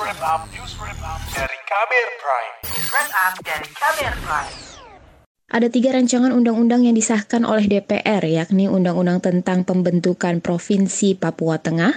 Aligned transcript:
wrap 0.00 0.18
up, 0.26 0.42
news 0.50 0.74
wrap 0.82 0.98
up 1.06 1.22
dari 1.30 1.58
Kamer 1.70 2.08
Prime. 2.18 2.54
News 2.66 2.88
wrap 2.90 3.10
up 3.14 3.34
dari 3.46 3.68
Kamer 3.70 4.14
Prime. 4.26 4.54
Ada 5.54 5.68
tiga 5.70 5.94
rancangan 5.94 6.34
undang-undang 6.34 6.82
yang 6.82 6.98
disahkan 6.98 7.46
oleh 7.46 7.70
DPR, 7.70 8.26
yakni 8.26 8.66
Undang-Undang 8.66 9.22
tentang 9.22 9.62
Pembentukan 9.62 10.42
Provinsi 10.42 11.14
Papua 11.14 11.62
Tengah, 11.62 11.94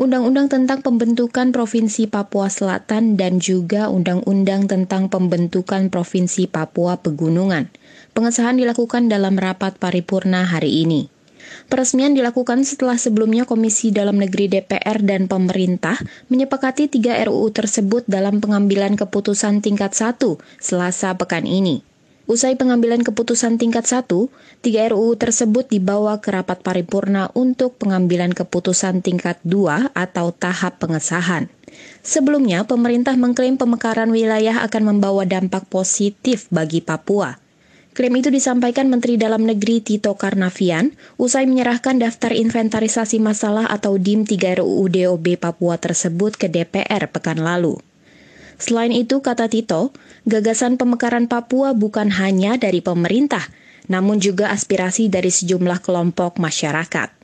Undang-Undang 0.00 0.48
tentang 0.48 0.80
Pembentukan 0.80 1.52
Provinsi 1.52 2.08
Papua 2.08 2.48
Selatan, 2.48 3.20
dan 3.20 3.44
juga 3.44 3.92
Undang-Undang 3.92 4.72
tentang 4.72 5.12
Pembentukan 5.12 5.92
Provinsi 5.92 6.48
Papua 6.48 6.96
Pegunungan. 6.96 7.68
Pengesahan 8.16 8.56
dilakukan 8.56 9.12
dalam 9.12 9.36
rapat 9.36 9.76
paripurna 9.76 10.48
hari 10.48 10.86
ini. 10.88 11.13
Peresmian 11.66 12.12
dilakukan 12.12 12.62
setelah 12.62 13.00
sebelumnya 13.00 13.48
Komisi 13.48 13.90
Dalam 13.90 14.20
Negeri 14.20 14.48
DPR 14.48 15.00
dan 15.00 15.26
pemerintah 15.26 15.96
menyepakati 16.28 16.92
tiga 16.92 17.16
RUU 17.24 17.50
tersebut 17.52 18.04
dalam 18.04 18.44
pengambilan 18.44 18.94
keputusan 18.94 19.64
tingkat 19.64 19.96
1 19.96 20.20
selasa 20.60 21.16
pekan 21.16 21.48
ini. 21.48 21.84
Usai 22.24 22.56
pengambilan 22.56 23.04
keputusan 23.04 23.60
tingkat 23.60 23.84
1, 23.84 24.08
tiga 24.64 24.88
RUU 24.88 25.12
tersebut 25.12 25.68
dibawa 25.68 26.24
ke 26.24 26.32
rapat 26.32 26.64
paripurna 26.64 27.28
untuk 27.36 27.76
pengambilan 27.76 28.32
keputusan 28.32 29.04
tingkat 29.04 29.36
2 29.44 29.92
atau 29.92 30.32
tahap 30.32 30.80
pengesahan. 30.80 31.52
Sebelumnya, 32.00 32.64
pemerintah 32.64 33.12
mengklaim 33.20 33.60
pemekaran 33.60 34.08
wilayah 34.08 34.64
akan 34.64 34.96
membawa 34.96 35.28
dampak 35.28 35.68
positif 35.68 36.48
bagi 36.48 36.80
Papua. 36.80 37.43
Klaim 37.94 38.18
itu 38.18 38.26
disampaikan 38.26 38.90
Menteri 38.90 39.14
Dalam 39.14 39.46
Negeri 39.46 39.78
Tito 39.78 40.18
Karnavian 40.18 40.98
usai 41.14 41.46
menyerahkan 41.46 42.02
daftar 42.02 42.34
inventarisasi 42.34 43.22
masalah 43.22 43.70
atau 43.70 43.94
DIM 44.02 44.26
3 44.26 44.58
RUU 44.58 44.90
DOB 44.90 45.38
Papua 45.38 45.78
tersebut 45.78 46.34
ke 46.34 46.50
DPR 46.50 47.06
pekan 47.14 47.38
lalu. 47.38 47.78
Selain 48.58 48.90
itu, 48.90 49.22
kata 49.22 49.46
Tito, 49.46 49.94
gagasan 50.26 50.74
pemekaran 50.74 51.30
Papua 51.30 51.70
bukan 51.70 52.10
hanya 52.18 52.58
dari 52.58 52.82
pemerintah, 52.82 53.46
namun 53.86 54.18
juga 54.18 54.50
aspirasi 54.50 55.06
dari 55.06 55.30
sejumlah 55.30 55.78
kelompok 55.78 56.42
masyarakat. 56.42 57.14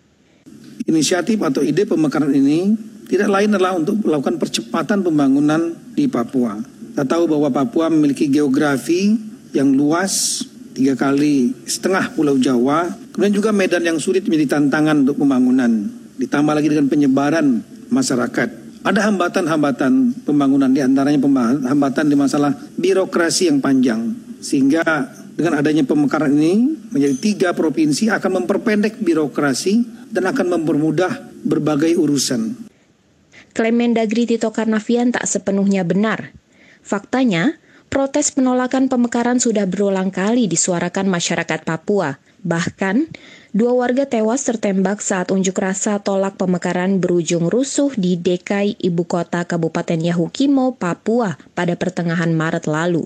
Inisiatif 0.87 1.43
atau 1.43 1.67
ide 1.67 1.83
pemekaran 1.83 2.31
ini 2.31 2.79
tidak 3.11 3.27
lain 3.27 3.59
adalah 3.59 3.75
untuk 3.75 4.07
melakukan 4.07 4.39
percepatan 4.39 5.03
pembangunan 5.03 5.75
di 5.99 6.07
Papua. 6.07 6.62
Kita 6.95 7.03
tahu 7.03 7.27
bahwa 7.27 7.51
Papua 7.51 7.91
memiliki 7.91 8.31
geografi 8.31 9.19
yang 9.51 9.75
luas, 9.75 10.47
tiga 10.81 10.97
kali 10.97 11.53
setengah 11.69 12.17
Pulau 12.17 12.41
Jawa, 12.41 12.89
kemudian 13.12 13.36
juga 13.36 13.53
medan 13.53 13.84
yang 13.84 14.00
sulit 14.00 14.25
menjadi 14.25 14.56
tantangan 14.56 15.05
untuk 15.05 15.20
pembangunan. 15.20 15.92
Ditambah 16.17 16.56
lagi 16.56 16.72
dengan 16.72 16.89
penyebaran 16.89 17.61
masyarakat. 17.92 18.48
Ada 18.81 19.12
hambatan-hambatan 19.12 20.25
pembangunan, 20.25 20.72
di 20.72 20.81
antaranya 20.81 21.20
hambatan 21.69 22.09
di 22.09 22.17
masalah 22.17 22.56
birokrasi 22.81 23.53
yang 23.53 23.61
panjang. 23.61 24.17
Sehingga 24.41 24.81
dengan 25.37 25.61
adanya 25.61 25.84
pemekaran 25.84 26.33
ini 26.33 26.81
menjadi 26.89 27.17
tiga 27.20 27.48
provinsi 27.53 28.09
akan 28.09 28.41
memperpendek 28.41 29.05
birokrasi 29.05 29.84
dan 30.09 30.33
akan 30.33 30.56
mempermudah 30.56 31.44
berbagai 31.44 31.92
urusan. 32.00 32.56
Klaim 33.53 33.77
Mendagri 33.77 34.25
Tito 34.25 34.48
Karnavian 34.48 35.12
tak 35.12 35.28
sepenuhnya 35.28 35.84
benar. 35.84 36.33
Faktanya, 36.81 37.61
protes 37.91 38.31
penolakan 38.31 38.87
pemekaran 38.87 39.43
sudah 39.43 39.67
berulang 39.67 40.15
kali 40.15 40.47
disuarakan 40.47 41.11
masyarakat 41.11 41.67
Papua. 41.67 42.23
Bahkan, 42.41 43.11
dua 43.53 43.77
warga 43.77 44.07
tewas 44.07 44.47
tertembak 44.47 45.03
saat 45.03 45.29
unjuk 45.35 45.59
rasa 45.59 45.99
tolak 46.01 46.39
pemekaran 46.39 47.03
berujung 47.03 47.51
rusuh 47.51 47.93
di 47.99 48.17
DKI 48.17 48.81
Ibu 48.81 49.05
Kota 49.05 49.45
Kabupaten 49.45 50.01
Yahukimo, 50.01 50.79
Papua 50.79 51.37
pada 51.53 51.75
pertengahan 51.77 52.31
Maret 52.33 52.71
lalu. 52.71 53.05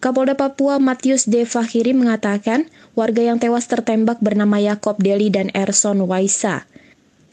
Kapolda 0.00 0.38
Papua 0.38 0.78
Matius 0.78 1.26
De 1.28 1.42
Fahiri 1.44 1.92
mengatakan 1.92 2.70
warga 2.94 3.20
yang 3.20 3.42
tewas 3.42 3.66
tertembak 3.66 4.22
bernama 4.22 4.62
Yakob 4.62 4.96
Deli 5.02 5.28
dan 5.28 5.50
Erson 5.52 6.00
Waisa. 6.06 6.64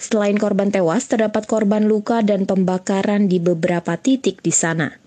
Selain 0.01 0.33
korban 0.33 0.73
tewas, 0.73 1.05
terdapat 1.05 1.45
korban 1.45 1.85
luka 1.85 2.25
dan 2.25 2.49
pembakaran 2.49 3.29
di 3.29 3.37
beberapa 3.37 4.01
titik 4.01 4.41
di 4.41 4.49
sana 4.49 4.97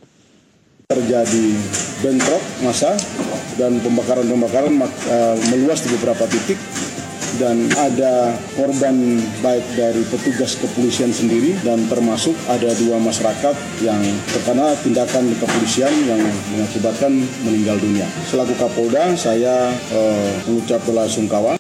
terjadi 0.95 1.47
bentrok 2.01 2.43
masa 2.63 2.95
dan 3.59 3.83
pembakaran-pembakaran 3.83 4.75
uh, 4.79 5.37
meluas 5.51 5.83
di 5.83 5.89
beberapa 5.99 6.25
titik 6.31 6.59
dan 7.39 7.67
ada 7.75 8.31
korban 8.55 9.19
baik 9.43 9.65
dari 9.75 10.03
petugas 10.07 10.55
kepolisian 10.55 11.11
sendiri 11.11 11.59
dan 11.67 11.83
termasuk 11.91 12.35
ada 12.47 12.71
dua 12.79 13.03
masyarakat 13.03 13.55
yang 13.83 13.99
terkena 14.31 14.71
tindakan 14.87 15.35
kepolisian 15.43 15.91
yang 16.07 16.23
mengakibatkan 16.55 17.13
meninggal 17.43 17.77
dunia. 17.83 18.07
Selaku 18.31 18.55
Kapolda, 18.55 19.19
saya 19.19 19.75
uh, 19.75 20.33
mengucap 20.47 20.79
bela 20.87 21.11
sungkawa. 21.11 21.59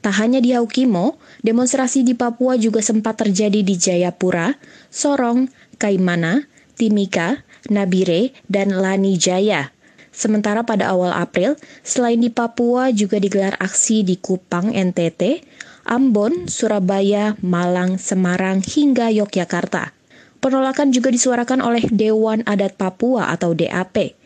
Tak 0.00 0.16
hanya 0.16 0.40
di 0.40 0.56
Haukimo, 0.56 1.20
demonstrasi 1.44 2.00
di 2.00 2.16
Papua 2.16 2.56
juga 2.56 2.80
sempat 2.80 3.20
terjadi 3.20 3.60
di 3.60 3.76
Jayapura, 3.76 4.56
Sorong, 4.88 5.52
Kaimana, 5.76 6.48
Timika, 6.72 7.44
Nabire, 7.68 8.32
dan 8.48 8.72
Lani 8.72 9.20
Jaya. 9.20 9.74
Sementara 10.10 10.66
pada 10.66 10.90
awal 10.90 11.14
April, 11.14 11.54
selain 11.86 12.18
di 12.18 12.34
Papua 12.34 12.90
juga 12.90 13.22
digelar 13.22 13.54
aksi 13.62 14.02
di 14.02 14.18
Kupang, 14.18 14.74
NTT, 14.74 15.46
Ambon, 15.86 16.50
Surabaya, 16.50 17.38
Malang, 17.40 17.96
Semarang, 17.96 18.58
hingga 18.60 19.08
Yogyakarta. 19.14 19.94
Penolakan 20.42 20.90
juga 20.90 21.14
disuarakan 21.14 21.62
oleh 21.62 21.84
Dewan 21.88 22.42
Adat 22.48 22.74
Papua 22.74 23.30
atau 23.30 23.54
DAP. 23.54 24.18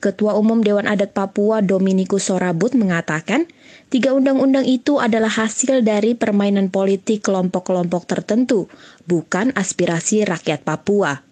Ketua 0.00 0.36
Umum 0.36 0.64
Dewan 0.64 0.88
Adat 0.88 1.12
Papua 1.12 1.60
Dominikus 1.60 2.28
Sorabut 2.28 2.72
mengatakan, 2.72 3.48
tiga 3.92 4.16
undang-undang 4.16 4.64
itu 4.64 4.96
adalah 4.96 5.28
hasil 5.28 5.84
dari 5.84 6.16
permainan 6.16 6.72
politik 6.72 7.24
kelompok-kelompok 7.24 8.08
tertentu, 8.08 8.66
bukan 9.04 9.52
aspirasi 9.56 10.24
rakyat 10.24 10.64
Papua 10.64 11.29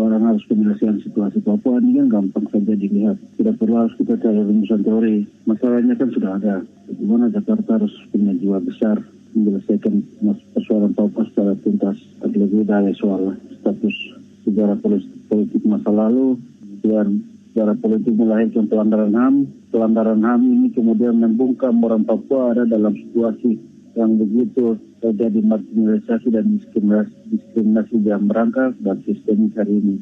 persoalan 0.00 0.32
harus 0.32 0.48
penyelesaian 0.48 0.96
situasi 1.04 1.44
Papua 1.44 1.76
ini 1.76 2.00
kan 2.00 2.08
gampang 2.08 2.48
saja 2.48 2.72
dilihat. 2.72 3.20
Tidak 3.36 3.52
perlu 3.60 3.84
harus 3.84 3.92
kita 4.00 4.16
cari 4.16 4.40
rumusan 4.40 4.80
teori. 4.80 5.28
Masalahnya 5.44 5.92
kan 5.92 6.08
sudah 6.08 6.40
ada. 6.40 6.64
Bagaimana 6.88 7.28
Jakarta 7.28 7.76
harus 7.76 7.92
punya 8.08 8.32
jiwa 8.40 8.64
besar 8.64 8.96
menyelesaikan 9.36 10.00
persoalan 10.56 10.96
Papua 10.96 11.28
secara 11.28 11.52
tuntas. 11.60 12.00
Terlebih 12.16 12.64
dari 12.64 12.96
soal 12.96 13.36
status 13.60 13.96
sejarah 14.48 14.80
politik 14.80 15.68
masa 15.68 15.92
lalu, 15.92 16.40
kemudian 16.80 17.20
sejarah 17.52 17.76
politik 17.76 18.14
melahirkan 18.16 18.64
pelanggaran 18.72 19.12
HAM. 19.12 19.34
Pelanggaran 19.68 20.24
HAM 20.24 20.40
ini 20.48 20.68
kemudian 20.72 21.20
membungkam 21.20 21.76
orang 21.84 22.08
Papua 22.08 22.56
ada 22.56 22.64
dalam 22.64 22.96
situasi 22.96 23.60
yang 23.98 24.18
begitu 24.20 24.78
terjadi 25.00 25.40
marginalisasi 25.42 26.28
dan 26.30 26.44
diskriminasi, 26.60 27.96
yang 28.04 28.28
merangkak 28.28 28.76
dan 28.80 29.00
sistem 29.02 29.50
hari 29.56 29.80
ini. 29.80 29.96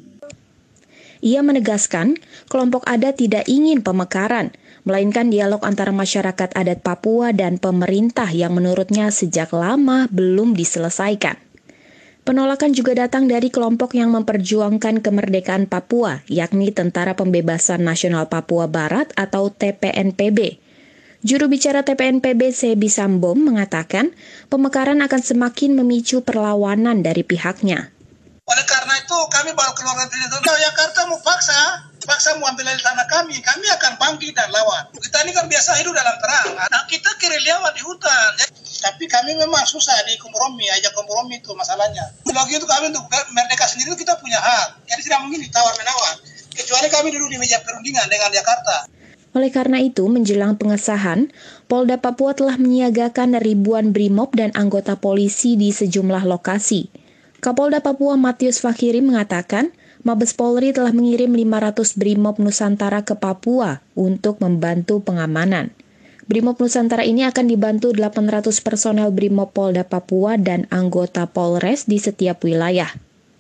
Ia 1.19 1.43
menegaskan, 1.43 2.15
kelompok 2.47 2.87
adat 2.87 3.19
tidak 3.19 3.51
ingin 3.51 3.83
pemekaran, 3.83 4.55
melainkan 4.87 5.35
dialog 5.35 5.59
antara 5.67 5.91
masyarakat 5.91 6.55
adat 6.55 6.81
Papua 6.87 7.35
dan 7.35 7.59
pemerintah 7.59 8.31
yang 8.31 8.55
menurutnya 8.55 9.11
sejak 9.11 9.51
lama 9.51 10.07
belum 10.15 10.55
diselesaikan. 10.55 11.35
Penolakan 12.23 12.77
juga 12.77 12.93
datang 12.93 13.25
dari 13.25 13.49
kelompok 13.49 13.97
yang 13.97 14.13
memperjuangkan 14.13 15.01
kemerdekaan 15.01 15.65
Papua, 15.65 16.21
yakni 16.29 16.71
Tentara 16.71 17.17
Pembebasan 17.17 17.81
Nasional 17.83 18.29
Papua 18.29 18.69
Barat 18.69 19.09
atau 19.17 19.49
TPNPB, 19.49 20.61
Juru 21.19 21.51
bicara 21.51 21.83
TPNPB 21.83 22.55
Sebi 22.55 22.87
Sambom 22.87 23.35
mengatakan 23.43 24.15
pemekaran 24.47 25.03
akan 25.03 25.19
semakin 25.19 25.75
memicu 25.75 26.23
perlawanan 26.23 27.03
dari 27.03 27.27
pihaknya. 27.27 27.91
Oleh 28.47 28.65
karena 28.65 28.95
itu 29.03 29.19
kami 29.29 29.51
baru 29.51 29.75
keluar 29.75 29.99
dari 30.07 30.25
Kalau 30.31 30.61
Jakarta 30.63 31.11
mau 31.11 31.19
paksa, 31.19 31.91
paksa 32.07 32.39
mau 32.39 32.47
ambil 32.47 32.71
alih 32.71 32.81
tanah 32.87 33.11
kami, 33.11 33.35
kami 33.43 33.67
akan 33.67 33.99
bangkit 33.99 34.31
dan 34.31 34.47
lawan. 34.55 34.89
Kita 34.95 35.27
ini 35.27 35.35
kan 35.35 35.51
biasa 35.51 35.83
hidup 35.83 35.93
dalam 35.99 36.17
terang. 36.23 36.55
Nah, 36.55 36.87
kita 36.87 37.11
lewat 37.19 37.73
di 37.75 37.83
hutan. 37.83 38.31
Ya. 38.39 38.47
Tapi 38.79 39.11
kami 39.11 39.35
memang 39.35 39.67
susah 39.67 39.99
di 40.07 40.15
kompromi, 40.23 40.71
aja 40.71 40.95
kompromi 40.95 41.43
itu 41.43 41.51
masalahnya. 41.51 42.15
Lagi 42.31 42.55
itu 42.55 42.67
kami 42.69 42.95
untuk 42.95 43.11
merdeka 43.35 43.67
sendiri 43.67 43.99
kita 43.99 44.15
punya 44.23 44.39
hak. 44.39 44.87
Jadi 44.87 45.01
tidak 45.03 45.27
mungkin 45.27 45.43
ditawar 45.43 45.75
menawar. 45.75 46.15
Kecuali 46.55 46.87
kami 46.87 47.11
duduk 47.11 47.31
di 47.35 47.39
meja 47.43 47.59
perundingan 47.67 48.07
dengan 48.07 48.31
Jakarta. 48.31 48.87
Oleh 49.37 49.53
karena 49.53 49.77
itu, 49.83 50.09
menjelang 50.09 50.57
pengesahan, 50.57 51.29
Polda 51.69 52.01
Papua 52.01 52.33
telah 52.33 52.57
menyiagakan 52.57 53.37
ribuan 53.37 53.93
brimob 53.93 54.33
dan 54.33 54.55
anggota 54.57 54.97
polisi 54.97 55.59
di 55.61 55.69
sejumlah 55.69 56.25
lokasi. 56.25 56.89
Kapolda 57.39 57.85
Papua 57.85 58.19
Matius 58.19 58.59
Fakiri 58.59 58.99
mengatakan, 59.05 59.71
Mabes 60.03 60.35
Polri 60.35 60.71
telah 60.75 60.91
mengirim 60.95 61.35
500 61.35 61.99
brimob 61.99 62.39
Nusantara 62.43 63.03
ke 63.03 63.19
Papua 63.19 63.83
untuk 63.99 64.41
membantu 64.43 65.03
pengamanan. 65.03 65.71
Brimob 66.29 66.61
Nusantara 66.61 67.09
ini 67.09 67.25
akan 67.25 67.49
dibantu 67.49 67.95
800 67.97 68.53
personel 68.61 69.09
Brimob 69.15 69.55
Polda 69.57 69.87
Papua 69.87 70.37
dan 70.37 70.69
anggota 70.69 71.25
Polres 71.25 71.89
di 71.89 71.97
setiap 71.97 72.45
wilayah. 72.45 72.93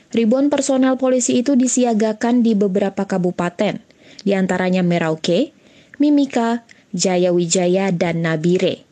Ribuan 0.09 0.49
personel 0.49 0.97
polisi 0.97 1.37
itu 1.37 1.53
disiagakan 1.53 2.41
di 2.41 2.57
beberapa 2.57 3.05
kabupaten, 3.05 3.85
di 4.25 4.33
antaranya 4.33 4.81
Merauke, 4.81 5.53
Mimika, 5.99 6.63
Jayawijaya, 6.95 7.91
dan 7.93 8.23
Nabire. 8.25 8.89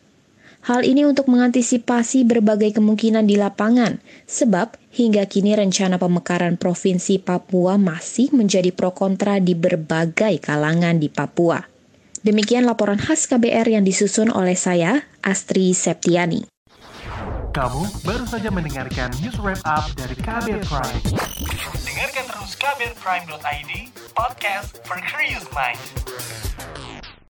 Hal 0.66 0.82
ini 0.82 1.06
untuk 1.06 1.30
mengantisipasi 1.30 2.26
berbagai 2.26 2.74
kemungkinan 2.74 3.30
di 3.30 3.38
lapangan, 3.38 4.02
sebab 4.26 4.74
hingga 4.90 5.22
kini 5.30 5.54
rencana 5.54 5.94
pemekaran 5.94 6.58
Provinsi 6.58 7.22
Papua 7.22 7.78
masih 7.78 8.34
menjadi 8.34 8.74
pro 8.74 8.90
kontra 8.90 9.38
di 9.38 9.54
berbagai 9.54 10.42
kalangan 10.42 10.98
di 10.98 11.06
Papua. 11.06 11.62
Demikian 12.26 12.66
laporan 12.66 12.98
khas 12.98 13.30
KBR 13.30 13.78
yang 13.78 13.86
disusun 13.86 14.34
oleh 14.34 14.58
saya, 14.58 15.06
Astri 15.22 15.70
Septiani. 15.70 16.50
Kamu 17.54 17.86
baru 18.02 18.26
saja 18.26 18.50
mendengarkan 18.50 19.14
news 19.22 19.38
wrap 19.38 19.62
up 19.62 19.86
dari 19.94 20.18
KBR 20.18 20.66
Prime. 20.66 21.00
Dengarkan 21.86 22.24
terus 22.26 22.52
kbrprime.id, 22.58 23.72
podcast 24.18 24.82
for 24.82 24.98
curious 25.06 25.46
mind. 25.54 25.78